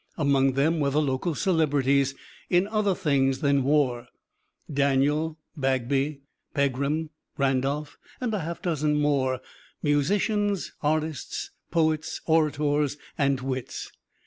Among 0.17 0.53
them 0.53 0.79
were 0.79 0.89
the 0.89 0.99
local 0.99 1.35
celebrities 1.35 2.15
in 2.49 2.65
other 2.67 2.95
things 2.95 3.41
than 3.41 3.61
war, 3.63 4.07
Daniel, 4.73 5.37
Bagby, 5.55 6.21
Pegram, 6.55 7.11
Randolph, 7.37 7.99
and 8.19 8.33
a 8.33 8.39
half 8.39 8.63
dozen 8.63 8.95
more, 8.99 9.41
musicians, 9.83 10.73
artists, 10.81 11.51
poets, 11.69 12.19
orators 12.25 12.97
and 13.15 13.41
wits. 13.41 13.91